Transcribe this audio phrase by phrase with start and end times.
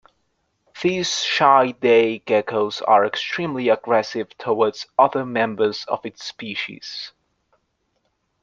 [0.81, 7.11] These shy day geckos are extremely aggressive toward other members of its species.